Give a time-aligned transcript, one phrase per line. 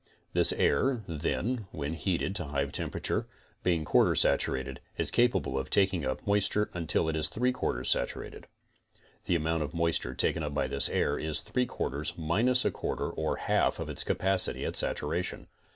[0.33, 3.25] This air then when heated to hive temper ature,
[3.61, 7.83] being 1 4 saturated, is capable of taking up moisture until it is 8 4
[7.83, 8.47] saturated.
[9.25, 12.97] The amount of moisture taken up by this air is 8 4 minus 1 4
[13.11, 13.53] or 1 2
[13.83, 15.45] of its capacity at saturation.